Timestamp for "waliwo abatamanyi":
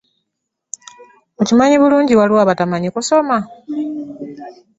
2.19-2.87